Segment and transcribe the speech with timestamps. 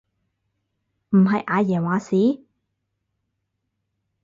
[1.11, 2.41] 唔係阿爺話事？